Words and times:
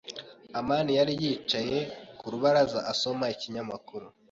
amani 0.59 0.91
yari 0.99 1.13
yicaye 1.21 1.77
ku 2.19 2.25
rubaraza, 2.33 2.79
asoma 2.91 3.25
ikinyamakuru. 3.33 4.05